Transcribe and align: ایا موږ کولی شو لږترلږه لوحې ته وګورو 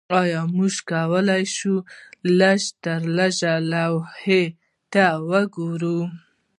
ایا 0.19 0.41
موږ 0.55 0.75
کولی 0.91 1.43
شو 1.55 1.73
لږترلږه 2.39 3.53
لوحې 3.71 4.43
ته 4.91 5.05
وګورو 5.29 5.99